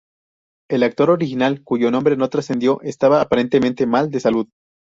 [0.67, 4.47] El actor original, cuyo nombre no trascendió, estaba aparentemente mal de salud.